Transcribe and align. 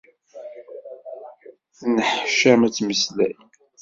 Tenneḥcam 1.77 2.61
ad 2.67 2.73
tmeslay. 2.73 3.35